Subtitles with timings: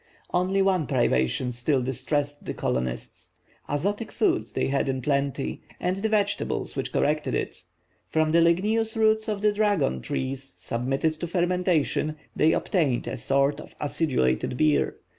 [0.33, 3.29] Only one privation still distressed the colonists.
[3.69, 7.61] Azotic food they had in plenty, and the vegetables which corrected it;
[8.09, 13.61] from the ligneous roots of the dragon trees, submitted to fermentation, they obtained a sort
[13.61, 14.95] of acidulated beer.